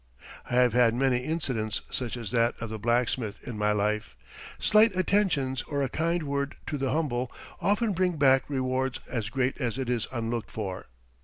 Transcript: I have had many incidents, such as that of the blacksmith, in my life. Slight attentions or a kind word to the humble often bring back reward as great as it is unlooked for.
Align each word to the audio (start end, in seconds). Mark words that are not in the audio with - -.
I 0.49 0.55
have 0.55 0.73
had 0.73 0.95
many 0.95 1.17
incidents, 1.19 1.81
such 1.91 2.17
as 2.17 2.31
that 2.31 2.59
of 2.59 2.71
the 2.71 2.79
blacksmith, 2.79 3.37
in 3.47 3.55
my 3.55 3.71
life. 3.71 4.15
Slight 4.57 4.95
attentions 4.95 5.61
or 5.61 5.83
a 5.83 5.89
kind 5.89 6.23
word 6.23 6.55
to 6.65 6.79
the 6.79 6.89
humble 6.91 7.31
often 7.61 7.93
bring 7.93 8.13
back 8.13 8.49
reward 8.49 8.97
as 9.07 9.29
great 9.29 9.61
as 9.61 9.77
it 9.77 9.91
is 9.91 10.07
unlooked 10.11 10.49
for. 10.49 10.87